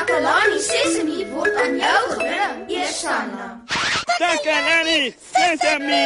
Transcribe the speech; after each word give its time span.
Takalani 0.00 0.58
Sesemi 0.64 1.26
word 1.28 1.56
aan 1.60 1.74
jou 1.76 2.04
gebring, 2.10 2.60
Eersanna. 2.72 3.46
Takalani 4.16 5.12
Sesame. 5.32 6.04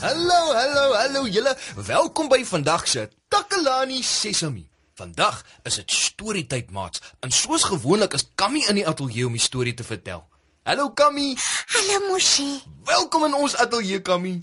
Hallo, 0.00 0.40
hallo, 0.58 0.94
hallo 0.94 1.22
julle. 1.26 1.54
Welkom 1.86 2.28
by 2.28 2.42
vandag 2.44 2.88
se 2.88 3.06
Takalani 3.28 4.02
Sesami. 4.02 4.66
Vandag 4.94 5.44
is 5.62 5.78
dit 5.78 5.92
storietyd 5.92 6.74
maats. 6.74 6.98
En 7.20 7.30
soos 7.30 7.62
gewoonlik 7.70 8.18
is 8.18 8.26
Kammy 8.34 8.64
in 8.66 8.82
die 8.82 8.88
ateljee 8.88 9.26
om 9.26 9.38
die 9.38 9.46
storie 9.46 9.74
te 9.74 9.86
vertel. 9.86 10.26
Hallo 10.68 10.92
Kammy. 10.92 11.32
Hallo 11.72 12.12
Moshi. 12.12 12.60
Welkom 12.84 13.24
in 13.24 13.34
ons 13.34 13.54
ateljee 13.56 14.02
Kammy. 14.04 14.34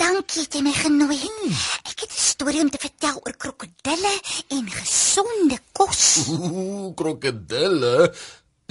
Dankie 0.00 0.46
dat 0.46 0.54
jy 0.56 0.62
my 0.64 0.72
genooi 0.72 1.18
het. 1.20 1.58
Ek 1.92 2.00
het 2.00 2.14
'n 2.16 2.16
storie 2.16 2.62
om 2.64 2.70
te 2.72 2.80
vertel 2.80 3.20
oor 3.20 3.36
krokodille 3.36 4.14
en 4.56 4.70
gesonde 4.72 5.58
kos. 5.76 6.24
Ooh, 6.32 6.94
krokodille. 6.96 8.14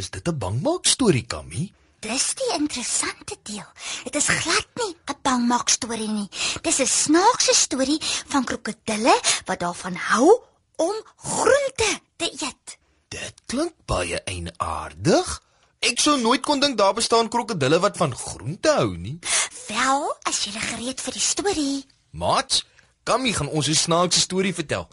Is 0.01 0.09
dit 0.09 0.27
'n 0.27 0.37
bangmaak 0.37 0.89
storie 0.89 1.25
Kammy? 1.29 1.71
Dis 1.99 2.33
die 2.33 2.57
interessante 2.57 3.37
deel. 3.43 3.69
Dit 4.03 4.15
is 4.15 4.27
glad 4.27 4.67
nie 4.73 4.97
'n 5.05 5.21
bangmaak 5.21 5.69
storie 5.69 6.09
nie. 6.09 6.29
Dis 6.61 6.81
'n 6.81 6.87
snaakse 6.87 7.53
storie 7.53 8.01
van 8.33 8.43
krokodille 8.43 9.21
wat 9.45 9.59
daarvan 9.59 9.95
hou 9.95 10.41
om 10.75 10.95
groente 11.15 12.01
te 12.17 12.25
eet. 12.31 12.77
Dit 13.09 13.33
klink 13.45 13.73
baie 13.85 14.23
eienaardig. 14.23 15.44
Ek 15.85 15.99
sou 16.01 16.15
nooit 16.17 16.41
kon 16.41 16.57
dink 16.57 16.79
daar 16.79 16.95
bestaan 16.97 17.27
krokodille 17.29 17.77
wat 17.77 17.97
van 17.99 18.13
groente 18.17 18.71
hou 18.73 18.95
nie. 18.97 19.19
Wel, 19.67 20.05
as 20.25 20.39
jy 20.47 20.53
gereed 20.57 21.01
vir 21.03 21.13
die 21.13 21.21
storie. 21.21 21.75
Maats, 22.17 22.63
Kammy 23.05 23.33
gaan 23.37 23.51
ons 23.53 23.67
'n 23.69 23.77
snaakse 23.77 24.19
storie 24.19 24.53
vertel. 24.53 24.87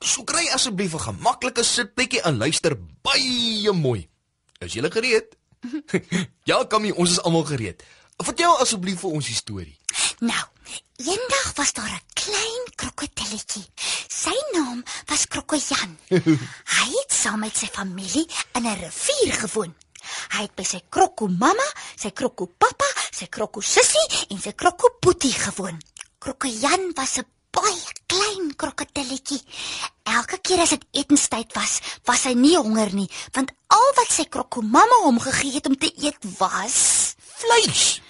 So 0.00 0.22
kry 0.22 0.46
asseblief 0.54 0.94
'n 0.94 1.02
gemaklike 1.08 1.64
sitplekkie 1.64 2.22
en 2.22 2.38
luister 2.38 2.76
baie 3.02 3.72
mooi. 3.72 4.08
Is 4.60 4.72
julle 4.72 4.90
gereed? 4.90 5.34
ja, 6.50 6.64
Kammy, 6.64 6.90
ons 6.90 7.10
is 7.10 7.22
almal 7.22 7.44
gereed. 7.44 7.82
Vertel 8.22 8.58
asseblief 8.58 9.00
vir 9.00 9.10
ons 9.10 9.26
die 9.26 9.34
storie. 9.34 9.78
Nou, 10.20 10.46
eendag 10.96 11.52
was 11.56 11.72
daar 11.72 11.90
'n 11.90 12.06
klein 12.14 12.64
krokodilletjie. 12.76 13.66
Sy 14.08 14.36
naam 14.52 14.84
was 15.06 15.26
Krokojan. 15.26 15.98
Hy 16.78 16.88
het 17.02 17.12
saam 17.12 17.40
met 17.40 17.56
sy 17.56 17.66
familie 17.66 18.26
in 18.54 18.62
'n 18.62 18.78
rivier 18.78 19.32
gewoon. 19.32 19.74
Hy 20.34 20.46
het 20.46 20.54
by 20.56 20.64
sy 20.64 20.80
krokomamma, 20.90 21.68
sy 21.96 22.10
krokopappa, 22.10 22.88
sy 23.12 23.26
krokosussie 23.26 24.26
en 24.30 24.40
sy 24.42 24.52
krokoboetie 24.52 25.32
gewoon. 25.32 25.80
Krokojan 26.18 26.92
was 26.96 27.18
'n 27.18 27.26
baie 27.50 27.92
klein 28.06 28.54
krokodilletjie. 28.56 29.42
Elke 30.04 30.38
keer 30.38 30.60
as 30.60 30.70
dit 30.70 30.84
etenstyd 30.92 31.54
was, 31.54 31.80
was 32.04 32.24
hy 32.24 32.34
nie 32.34 32.56
honger 32.56 32.92
nie, 32.94 33.08
want 33.32 33.52
al 33.68 33.92
wat 33.96 34.10
sy 34.12 34.24
krokomamma 34.24 35.04
hom 35.04 35.20
gegee 35.20 35.52
het 35.54 35.66
om 35.66 35.76
te 35.76 35.92
eet 35.96 36.20
was 36.38 37.14
Vleis. 37.36 38.00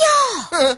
Ja. 0.00 0.76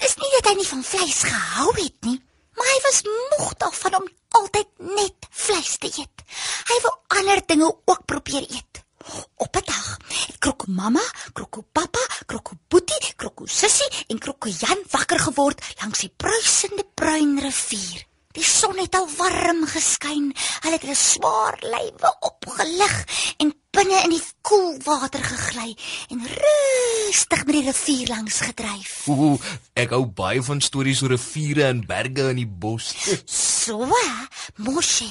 Dis 0.00 0.16
nie 0.16 0.30
dat 0.36 0.50
hy 0.50 0.54
nie 0.58 0.68
van 0.68 0.84
vleis 0.86 1.22
gehou 1.28 1.72
het 1.76 2.06
nie, 2.06 2.18
maar 2.56 2.68
hy 2.70 2.78
was 2.86 3.02
moeg 3.04 3.54
daarvan 3.60 3.98
om 4.00 4.08
altyd 4.40 4.70
net 4.96 5.28
vleis 5.30 5.76
te 5.82 5.90
eet. 5.90 6.24
Hy 6.70 6.78
wou 6.86 6.94
ander 7.18 7.42
dinge 7.46 7.68
ook 7.68 8.06
probeer 8.08 8.46
eet. 8.46 8.71
Op 9.36 9.56
'n 9.56 9.64
dag 9.64 9.98
het 10.26 10.38
Krokomamma, 10.38 11.02
Krokopappa, 11.32 12.04
Krokoboetie, 12.26 13.14
Krokosussie 13.16 14.04
en 14.06 14.18
Krokojan 14.18 14.78
wakker 14.90 15.18
geword 15.18 15.64
langs 15.80 15.98
die 15.98 16.12
bruisende 16.16 16.86
bruin 16.94 17.38
rivier. 17.40 18.06
Die 18.32 18.44
son 18.44 18.78
het 18.78 18.94
al 18.94 19.08
warm 19.16 19.66
geskyn. 19.66 20.32
Hulle 20.62 20.78
het 20.78 20.82
hulle 20.86 20.96
swaar 20.96 21.58
lywe 21.60 22.16
opgelig 22.20 22.94
en 23.36 23.52
binne 23.72 23.98
in 24.04 24.14
die 24.14 24.22
koel 24.44 24.78
water 24.84 25.22
gegly 25.24 25.74
en 26.12 26.24
rustig 26.28 27.44
met 27.44 27.54
die 27.56 27.64
rivier 27.66 28.08
langs 28.08 28.40
gedryf. 28.40 29.06
Ooh, 29.08 29.36
ek 29.76 29.92
hou 29.96 30.04
baie 30.06 30.42
van 30.44 30.60
stories 30.64 31.02
oor 31.02 31.14
riviere 31.16 31.68
en 31.68 31.84
berge 31.86 32.30
in 32.32 32.40
die 32.42 32.48
bos. 32.48 32.92
So, 33.26 33.88
Moshi, 34.56 35.08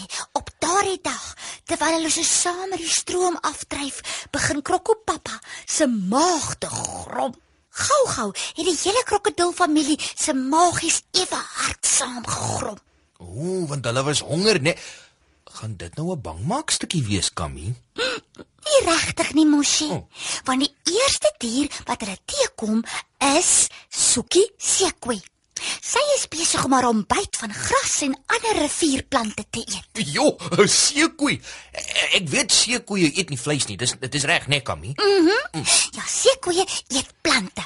daardie 0.62 1.00
dag, 1.02 1.26
terwyl 1.66 1.98
hulle 1.98 2.12
so 2.14 2.26
saam 2.26 2.70
met 2.70 2.82
die 2.82 2.90
stroom 2.90 3.38
afdryf, 3.48 4.02
begin 4.32 4.62
Krokopappa 4.62 5.40
se 5.66 5.88
maag 5.88 6.54
te 6.62 6.70
grom. 6.72 7.36
Gou 7.72 8.02
gou, 8.12 8.30
het 8.32 8.66
die 8.68 8.78
hele 8.84 9.04
krokodilfamilie 9.08 9.98
se 10.00 10.34
maagies 10.36 11.02
ewe 11.16 11.40
hard 11.40 11.88
saam 11.88 12.26
gegrom. 12.28 12.80
Ooh, 13.22 13.68
want 13.70 13.86
hulle 13.86 14.04
was 14.04 14.24
honger, 14.28 14.60
né? 14.60 14.76
Gaan 15.52 15.78
dit 15.78 15.96
nou 15.96 16.12
'n 16.12 16.22
bangmaak 16.22 16.72
stukkie 16.72 17.04
wees, 17.04 17.34
Kammy? 17.34 17.76
Nie 18.62 18.82
regtig 18.86 19.34
nie, 19.34 19.46
Moshi. 19.46 19.90
Oh. 19.90 20.08
Want 20.44 20.60
die 20.60 20.76
eerste 20.94 21.34
dier 21.38 21.68
wat 21.86 22.02
hulle 22.02 22.18
teekom 22.26 22.84
is 23.38 23.68
Suki 23.90 24.44
Sekwe. 24.58 25.22
Sy 25.82 26.02
is 26.16 26.28
besig 26.32 26.64
om 26.66 26.74
haar 26.74 26.88
ontbyt 26.90 27.38
van 27.38 27.54
gras 27.54 28.02
en 28.02 28.16
ander 28.26 28.62
rivierplante 28.62 29.46
te 29.50 29.60
eet. 29.60 30.08
Jo, 30.14 30.38
'n 30.58 30.68
seekoei. 30.68 31.42
Ek 32.18 32.28
weet 32.30 32.52
seekoeie 32.52 33.12
eet 33.18 33.30
nie 33.30 33.40
vleis 33.40 33.66
nie. 33.68 33.78
Dis 33.78 33.94
dit 34.00 34.16
is 34.16 34.24
reg, 34.24 34.48
né, 34.48 34.62
Kammy? 34.62 34.94
Ja, 35.92 36.04
Sekwe 36.08 36.54
eet 36.88 37.14
plante. 37.22 37.64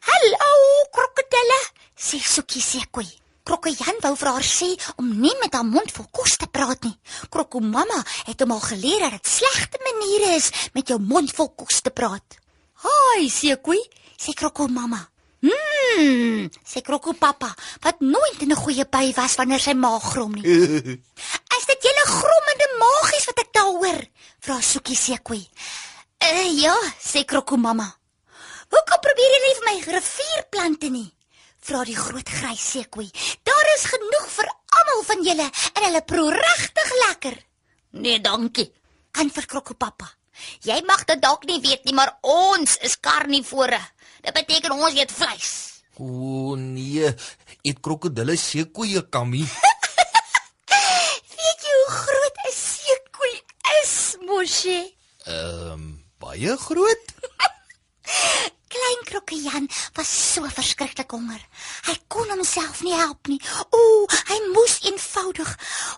Hallo, 0.00 0.50
krokodille, 0.90 1.60
sê 1.96 2.18
Suki 2.22 2.60
Sekwe. 2.60 3.04
Krokojan 3.44 3.96
wou 4.02 4.14
vir 4.16 4.28
haar 4.28 4.44
sê 4.44 4.68
om 4.96 5.08
nie 5.20 5.34
met 5.40 5.54
haar 5.54 5.64
mond 5.64 5.90
vol 5.92 6.06
kos 6.12 6.36
te 6.36 6.46
praat 6.46 6.82
nie. 6.84 6.96
Krokomamma 7.32 8.02
het 8.26 8.40
hom 8.40 8.50
al 8.52 8.60
geleer 8.60 9.00
dat 9.00 9.10
dit 9.16 9.26
slegte 9.26 9.78
maniere 9.84 10.34
is 10.36 10.50
met 10.74 10.88
jou 10.88 10.98
mond 11.00 11.32
vol 11.32 11.48
kos 11.56 11.80
te 11.80 11.90
praat. 11.90 12.36
"Haai, 12.84 13.28
Sekwe," 13.30 13.78
sê 14.16 14.34
krokomamma. 14.34 15.08
"Mmm," 15.40 16.50
sê 16.64 16.82
krokopappa, 16.82 17.54
wat 17.80 18.00
nooit 18.00 18.40
'n 18.42 18.54
goeie 18.54 18.84
by 18.84 19.12
was 19.16 19.36
wanneer 19.36 19.60
sy 19.60 19.74
maag 19.74 20.02
grom 20.02 20.32
nie. 20.34 20.44
"Is 21.56 21.64
dit 21.70 21.82
julle 21.86 22.06
grommende 22.06 22.68
maagies 22.78 23.26
wat 23.26 23.38
ek 23.38 23.52
daar 23.52 23.74
hoor?" 23.80 24.00
vra 24.40 24.60
Suki 24.60 24.94
Sekwe. 24.94 25.40
"Uh 26.22 26.62
ja," 26.62 26.76
sê 26.98 27.24
krokomamma. 27.24 27.88
"Hoekom 28.70 29.00
probeer 29.00 29.30
jy 29.34 29.40
nie 29.44 29.56
vir 29.58 29.66
my 29.68 29.76
rivierplante 29.94 30.90
nie?" 30.90 31.12
vra 31.68 31.84
die 31.84 31.96
groot 31.96 32.28
grys 32.28 32.64
seekoei. 32.72 33.08
Daar 33.44 33.66
is 33.76 33.84
genoeg 33.92 34.28
vir 34.36 34.48
almal 34.78 35.02
van 35.10 35.24
julle 35.26 35.48
en 35.74 35.84
hulle 35.84 36.02
proe 36.02 36.30
regtig 36.32 36.92
lekker. 37.04 37.36
Nee, 37.90 38.20
dankie. 38.20 38.72
Antwoord 39.12 39.46
Krokopappa. 39.46 40.17
Jy 40.66 40.80
mag 40.86 41.04
dit 41.08 41.22
dalk 41.22 41.44
nie 41.48 41.60
weet 41.60 41.84
nie, 41.84 41.94
maar 41.94 42.16
ons 42.22 42.76
is 42.86 42.98
karnivore. 43.00 43.80
Dit 44.22 44.34
beteken 44.34 44.74
ons 44.76 44.94
eet 44.94 45.12
vleis. 45.12 45.52
O 45.98 46.54
nee, 46.58 47.14
eet 47.62 47.80
krokodille 47.82 48.36
seekoeie, 48.38 49.02
Kammy? 49.10 49.42
Weet 51.38 51.64
jy 51.66 51.74
hoe 51.78 51.90
groot 51.94 52.38
'n 52.44 52.52
seekoei 52.54 53.34
is, 53.80 53.94
Moshi? 54.26 54.78
Ehm, 55.26 55.72
um, 55.72 55.88
baie 56.22 56.56
groot? 56.56 57.04
Klein 58.68 59.02
Krokkejan 59.04 59.68
was 59.96 60.08
so 60.32 60.44
verskriklik 60.52 61.10
honger. 61.10 61.40
Hy 61.88 61.94
kon 62.12 62.28
homself 62.28 62.82
nie 62.84 62.96
help 62.96 63.30
nie. 63.32 63.38
Ooh, 63.72 64.04
hy 64.28 64.38
moes 64.52 64.74
eenvoudig. 64.84 65.52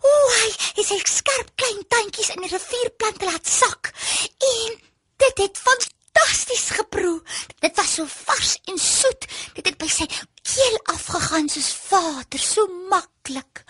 Ooh, 0.06 0.28
hy 0.36 0.50
het 0.78 0.86
sy 0.86 0.98
skerp 1.10 1.50
klein 1.58 1.82
tandjies 1.90 2.30
in 2.36 2.44
die 2.44 2.52
rivierplante 2.52 3.26
laat 3.26 3.50
sak. 3.50 3.90
En 4.50 4.78
dit 5.24 5.42
het 5.42 5.62
fantasties 5.64 6.68
geproe. 6.78 7.16
Dit 7.58 7.74
was 7.80 7.96
so 7.98 8.06
vars 8.06 8.54
en 8.70 8.78
soet. 8.78 9.26
Dit 9.58 9.72
het 9.72 9.78
by 9.82 9.90
sy 9.90 10.06
keel 10.46 10.78
afgegaan 10.94 11.50
soos 11.50 11.72
water, 11.90 12.38
so 12.38 12.68
maklik. 12.92 13.64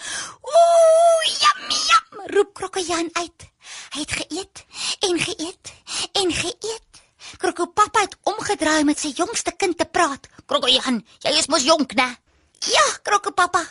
Ooh, 0.45 1.33
yummy, 1.33 1.81
yum, 1.89 2.21
roep 2.37 2.53
Krokkejan 2.61 3.09
uit. 3.17 3.49
Hy 3.97 4.05
het 4.05 4.15
geëet 4.21 4.65
en 5.09 5.19
geëet 5.25 5.75
en 6.21 6.39
geëet. 6.43 6.91
Krokopappa 7.39 8.01
het 8.01 8.17
omgedraai 8.29 8.85
met 8.85 8.99
sy 8.99 9.10
jongste 9.21 9.53
kind 9.57 9.77
te 9.79 9.87
praat. 9.87 10.29
Krokojan, 10.49 11.01
jy 11.25 11.37
is 11.39 11.49
mos 11.53 11.67
jonk, 11.67 11.95
né? 11.99 12.09
Ja, 12.71 12.87
Krokopappa. 13.07 13.63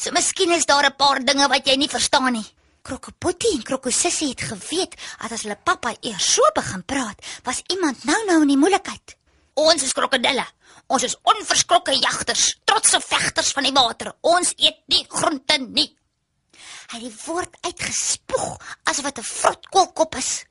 So 0.00 0.12
miskien 0.16 0.52
is 0.56 0.66
daar 0.66 0.86
'n 0.86 0.96
paar 0.96 1.20
dinge 1.24 1.48
wat 1.48 1.66
jy 1.66 1.76
nie 1.76 1.88
verstaan 1.88 2.32
nie. 2.32 2.46
Krokopotie 2.82 3.52
en 3.56 3.62
Krokosussie 3.62 4.28
het 4.28 4.40
geweet 4.40 4.96
dat 5.20 5.32
as 5.32 5.42
hulle 5.42 5.56
pappa 5.64 5.94
eers 6.00 6.34
so 6.34 6.42
begin 6.54 6.84
praat, 6.84 7.18
was 7.44 7.62
iemand 7.68 8.04
nou-nou 8.04 8.42
in 8.42 8.48
die 8.48 8.56
moeilikheid. 8.56 9.16
Ons 9.54 9.82
is 9.82 9.92
krokodille. 9.92 10.46
Ons 10.86 11.02
is 11.02 11.16
onverskrokke 11.22 11.92
jagters, 11.92 12.56
trotse 12.64 13.00
vegters 13.00 13.52
van 13.52 13.62
die 13.62 13.72
water. 13.72 14.12
Ons 14.20 14.54
eet 14.56 14.80
nie 14.86 15.04
groente 15.08 15.58
nie. 15.58 15.96
Hy 16.90 16.98
het 16.98 17.04
die 17.04 17.24
woord 17.26 17.56
uitgespoeg 17.60 18.56
asof 18.84 19.04
dit 19.04 19.18
'n 19.18 19.22
vrotkoolkop 19.22 20.16
is. 20.16 20.44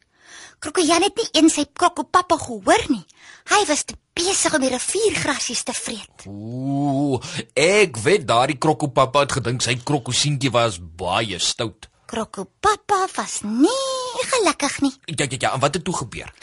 Krokojan 0.60 1.06
het 1.06 1.16
nie 1.16 1.30
eens 1.40 1.54
sy 1.56 1.64
krokopappa 1.72 2.36
gehoor 2.42 2.82
nie. 2.92 3.06
Hy 3.48 3.60
was 3.70 3.86
te 3.88 3.96
besig 4.20 4.56
om 4.58 4.64
die 4.66 4.72
riviergrasies 4.74 5.62
te 5.64 5.76
vreet. 5.76 6.26
Ooh, 6.28 7.16
ek 7.56 7.96
weet 8.04 8.26
daardie 8.28 8.58
krokopappa 8.60 9.24
het 9.24 9.38
gedink 9.38 9.64
sy 9.64 9.78
krokosientjie 9.80 10.52
was 10.52 10.82
baie 11.00 11.40
stout. 11.40 11.88
Krokopappa 12.12 13.06
was 13.16 13.40
nie 13.46 14.28
gelukkig 14.34 14.80
nie. 14.84 14.94
Ja 15.16 15.30
ja 15.30 15.38
ja, 15.40 15.54
en 15.54 15.64
wat 15.64 15.80
het 15.80 15.86
toe 15.88 15.96
gebeur? 16.02 16.34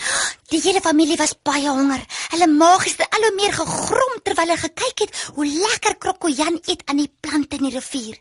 Die 0.48 0.62
hele 0.64 0.80
familie 0.80 1.20
was 1.20 1.36
baie 1.42 1.68
honger. 1.68 2.04
Hulle 2.32 2.48
maag 2.56 2.88
het 2.88 3.04
al 3.10 3.26
hoe 3.28 3.34
meer 3.36 3.52
gegrom 3.52 4.20
terwyl 4.22 4.46
hulle 4.46 4.62
gekyk 4.64 5.04
het 5.04 5.24
hoe 5.34 5.46
lekker 5.46 5.98
Krokojan 6.00 6.62
eet 6.64 6.86
aan 6.86 7.04
die 7.04 7.12
plante 7.20 7.60
in 7.60 7.68
die 7.68 7.76
rivier. 7.76 8.16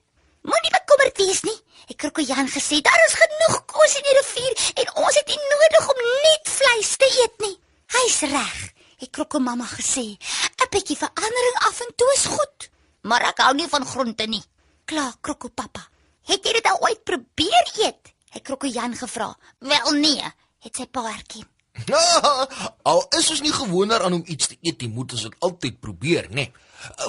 Moenie 0.46 0.74
bekommerd 0.78 1.18
wees 1.22 1.42
nie. 1.48 1.58
Ek 1.90 1.98
Krokojan 2.02 2.50
gesê 2.54 2.82
daar 2.86 3.02
is 3.08 3.18
genoeg 3.18 3.58
kos 3.70 3.96
in 4.00 4.06
die 4.08 4.16
rivier 4.20 4.54
en 4.82 4.92
ons 5.06 5.18
het 5.20 5.32
nie 5.32 5.42
nodig 5.54 5.90
om 5.94 6.02
net 6.26 6.52
vleis 6.58 6.92
te 7.02 7.10
eet 7.24 7.46
nie. 7.46 7.56
Hy's 7.96 8.20
reg. 8.30 8.60
Ek 9.04 9.12
Krokomamma 9.18 9.66
gesê, 9.74 10.06
'n 10.16 10.70
bietjie 10.72 10.98
verandering 10.98 11.58
af 11.70 11.82
en 11.82 11.92
toe 11.96 12.12
is 12.16 12.26
goed. 12.26 12.70
Maar 13.02 13.22
ek 13.30 13.42
hou 13.46 13.54
nie 13.54 13.68
van 13.70 13.86
groente 13.86 14.26
nie. 14.26 14.44
Klaar 14.86 15.14
Krokopappa. 15.22 15.88
Het 16.26 16.46
jy 16.46 16.54
dit 16.54 16.66
al 16.66 16.82
ooit 16.82 17.04
probeer 17.04 17.66
eet? 17.86 18.14
Het 18.30 18.44
Krokojan 18.44 18.96
gevra. 18.96 19.36
Wel 19.60 19.92
nee, 19.92 20.24
het 20.60 20.76
sy 20.76 20.86
pa 20.86 21.06
erken. 21.10 21.55
Al 22.90 23.06
is 23.18 23.30
ons 23.30 23.42
nie 23.42 23.54
gewoond 23.54 23.90
daaraan 23.90 24.14
om 24.14 24.24
iets 24.26 24.48
te 24.48 24.58
eet, 24.62 24.82
jy 24.82 24.90
moet 24.90 25.12
ons 25.12 25.26
dit 25.28 25.36
altyd 25.40 25.80
probeer, 25.80 26.30
né? 26.30 26.48
Nee. 26.48 26.52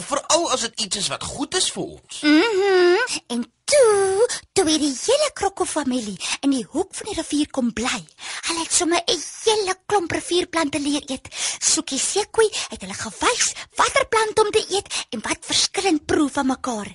Veral 0.08 0.50
as 0.54 0.64
dit 0.64 0.80
iets 0.86 0.96
is 1.02 1.08
wat 1.12 1.24
goed 1.24 1.54
is 1.58 1.68
vir 1.72 1.82
ons. 1.82 2.20
Mhm. 2.22 3.20
En 3.34 3.42
toe, 3.64 4.28
toe 4.52 4.64
het 4.70 4.80
die 4.80 4.94
hele 4.94 5.30
krokofamilie 5.34 6.16
in 6.40 6.54
die 6.54 6.64
hoek 6.70 6.94
van 6.96 7.10
die 7.10 7.16
rivier 7.18 7.50
kom 7.50 7.72
bly. 7.76 8.00
Hulle 8.48 8.62
het 8.62 8.72
sommer 8.72 9.02
'n 9.04 9.20
hele 9.44 9.74
klomp 9.86 10.12
rivierplante 10.12 10.80
leer 10.80 11.02
eet. 11.06 11.28
Soekie 11.58 11.98
Sekoe 11.98 12.48
het 12.70 12.80
hulle 12.80 12.94
gewys 12.94 13.52
watter 13.76 14.06
plant 14.08 14.38
om 14.38 14.50
te 14.50 14.64
eet 14.70 15.06
en 15.10 15.20
wat 15.20 15.38
verskillend 15.40 16.06
proe 16.06 16.28
van 16.30 16.46
mekaar. 16.46 16.92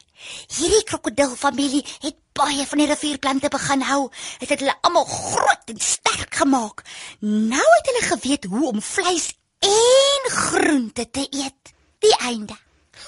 Hierdie 0.58 0.84
krokodilfamilie 0.84 1.84
het 2.00 2.16
baie 2.38 2.66
van 2.68 2.82
die 2.82 2.88
rivierplante 2.88 3.50
begin 3.50 3.82
hou. 3.82 4.02
Dit 4.40 4.50
het 4.50 4.60
hulle 4.64 4.78
almal 4.82 5.06
groot 5.06 5.74
en 5.74 5.80
sterk 5.80 6.36
gemaak. 6.42 6.84
Nou 7.20 7.68
het 7.76 7.92
hulle 7.92 8.04
geweet 8.10 8.50
hoe 8.52 8.68
om 8.68 8.82
vleis 8.82 9.32
en 9.60 10.32
groente 10.32 11.10
te 11.10 11.28
eet. 11.30 11.74
Die 12.02 12.16
einde. 12.18 12.58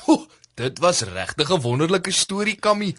Ho, 0.05 0.25
dit 0.55 0.79
was 0.79 1.01
regtig 1.01 1.49
'n 1.49 1.61
wonderlike 1.61 2.11
storie, 2.11 2.55
Kammy. 2.55 2.95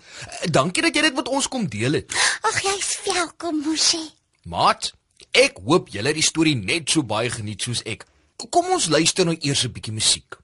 Dankie 0.51 0.83
dat 0.83 0.95
jy 0.95 1.03
dit 1.03 1.15
met 1.15 1.29
ons 1.29 1.49
kom 1.49 1.69
deel 1.69 1.93
het. 1.93 2.13
Ag 2.43 2.63
jy's 2.63 2.99
welkom, 3.05 3.61
Moshi. 3.61 4.11
Maat, 4.43 4.93
ek 5.31 5.59
hoop 5.65 5.89
julle 5.89 6.09
het 6.09 6.15
die 6.15 6.23
storie 6.23 6.57
net 6.57 6.91
so 6.91 7.03
baie 7.03 7.31
geniet 7.31 7.63
soos 7.63 7.83
ek. 7.83 8.07
Kom 8.51 8.67
ons 8.67 8.87
luister 8.87 9.25
nou 9.25 9.37
eers 9.41 9.65
'n 9.65 9.73
bietjie 9.73 9.93
musiek. 9.93 10.44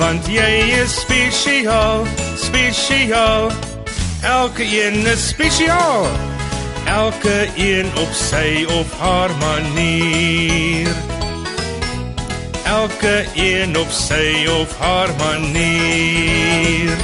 Want 0.00 0.26
jy 0.32 0.50
is 0.80 0.96
spesiaal, 1.04 2.06
spesiaal. 2.40 3.52
Elke 4.24 4.64
een 4.64 5.04
is 5.06 5.28
spesiaal 5.28 6.08
elke 6.90 7.48
een 7.56 7.86
op 7.86 8.12
sy 8.12 8.64
of 8.64 8.98
haar 8.98 9.30
manier 9.36 10.94
elke 12.64 13.24
een 13.34 13.76
op 13.78 13.90
sy 13.90 14.46
of 14.60 14.78
haar 14.78 15.08
manier 15.18 16.96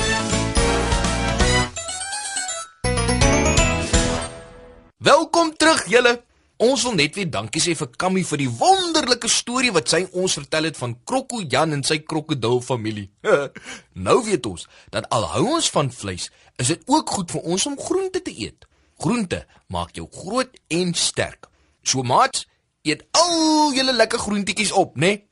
Welkom 4.97 5.57
terug 5.57 5.85
julle. 5.87 6.26
Ons 6.57 6.87
wil 6.87 6.95
net 6.97 7.17
weer 7.19 7.29
dankie 7.29 7.61
sê 7.61 7.75
vir 7.77 7.91
Kammy 8.01 8.23
vir 8.25 8.41
die 8.41 8.49
wonderlike 8.49 9.29
storie 9.29 9.75
wat 9.77 9.91
sy 9.93 10.07
ons 10.17 10.39
vertel 10.39 10.71
het 10.71 10.79
van 10.81 10.95
Krokko 11.05 11.43
Jan 11.45 11.77
en 11.77 11.83
sy 11.85 11.99
krokodil 12.01 12.63
familie. 12.65 13.11
nou 14.07 14.17
weet 14.25 14.49
ons 14.49 14.65
dat 14.95 15.05
al 15.13 15.29
hou 15.35 15.45
ons 15.59 15.69
van 15.75 15.93
vleis, 15.93 16.31
is 16.57 16.73
dit 16.73 16.89
ook 16.89 17.13
goed 17.13 17.37
vir 17.37 17.45
ons 17.53 17.69
om 17.69 17.77
groente 17.77 18.25
te 18.25 18.33
eet. 18.33 18.65
Groente 18.97 19.43
maak 19.69 19.93
jou 20.01 20.09
groot 20.09 20.57
en 20.73 20.97
sterk. 20.97 21.51
So 21.85 22.01
maat, 22.01 22.47
eet 22.89 23.05
al 23.13 23.77
julle 23.77 23.93
lekker 23.93 24.25
groentjies 24.25 24.73
op, 24.73 24.97
né? 24.97 25.13
Nee? 25.13 25.25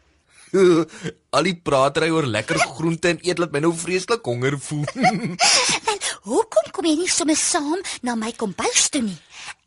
al 1.34 1.48
die 1.48 1.56
pratery 1.66 2.10
oor 2.14 2.26
lekker 2.30 2.60
groente 2.76 3.10
en 3.10 3.20
eet 3.26 3.40
laat 3.42 3.54
my 3.54 3.62
nou 3.64 3.72
vreeslik 3.76 4.26
honger 4.28 4.56
voel. 4.60 4.84
Wel, 5.88 6.00
hoekom 6.28 6.70
kom 6.74 6.88
jy 6.88 6.96
nie 7.00 7.10
sommer 7.10 7.38
saam 7.38 7.80
na 8.06 8.16
my 8.18 8.32
kombuis 8.38 8.88
toe 8.94 9.02
nie? 9.06 9.18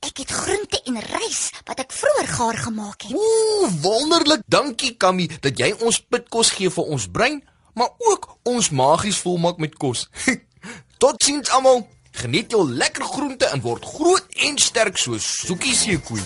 Ek 0.06 0.24
het 0.24 0.31
groente 0.31 0.76
en 0.98 1.06
rys 1.14 1.42
wat 1.68 1.82
ek 1.84 1.94
vroeër 1.94 2.30
gaar 2.32 2.58
gemaak 2.66 3.06
het. 3.06 3.13
Ooh, 3.13 3.70
wonderlik. 3.84 4.42
Dankie 4.50 4.96
Kammy 4.98 5.27
dat 5.44 5.60
jy 5.60 5.74
ons 5.86 6.00
pitkos 6.01 6.54
gee 6.58 6.72
vir 6.74 6.89
ons 6.96 7.08
brein, 7.12 7.42
maar 7.77 7.94
ook 8.10 8.30
ons 8.48 8.72
magies 8.74 9.20
volmaak 9.22 9.62
met 9.62 9.77
kos. 9.77 10.08
Totsiens 11.01 11.51
almal. 11.54 11.86
Geniet 12.18 12.51
jou 12.51 12.63
lekker 12.66 13.06
groente 13.06 13.46
en 13.54 13.62
word 13.62 13.86
groot 13.86 14.25
en 14.48 14.58
sterk 14.58 14.98
soos 14.98 15.25
Soekie 15.46 15.75
seekoei. 15.77 16.24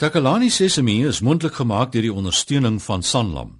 Takalani 0.00 0.48
Sesemi 0.48 1.02
is 1.04 1.20
mondelik 1.20 1.60
gemaak 1.60 1.92
deur 1.92 2.08
die 2.08 2.14
ondersteuning 2.14 2.80
van 2.80 3.04
Sanlam. 3.04 3.59